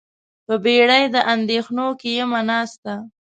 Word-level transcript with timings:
په 0.45 0.53
بیړۍ 0.63 1.03
د 1.15 1.17
اندیښنو 1.33 1.87
کې 1.99 2.09
یمه 2.19 2.41
ناسته 2.49 2.93